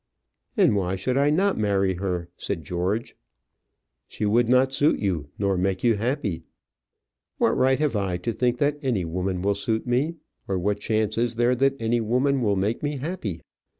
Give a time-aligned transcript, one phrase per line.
[0.57, 3.15] "And why should I not marry her?" said George.
[4.07, 6.41] "She would not suit you, nor make you happy."
[7.37, 10.15] "What right have I to think that any woman will suit me?
[10.47, 13.43] or what chance is there that any woman will make me happy?